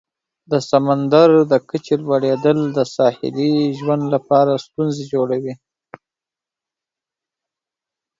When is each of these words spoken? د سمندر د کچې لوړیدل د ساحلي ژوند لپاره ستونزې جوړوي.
د 0.51 0.53
سمندر 0.69 1.29
د 1.51 1.53
کچې 1.69 1.95
لوړیدل 2.05 2.59
د 2.77 2.79
ساحلي 2.95 3.53
ژوند 3.79 4.03
لپاره 4.15 4.61
ستونزې 4.65 5.03
جوړوي. 5.13 5.53